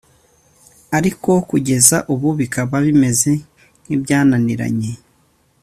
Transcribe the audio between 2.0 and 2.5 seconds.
ubu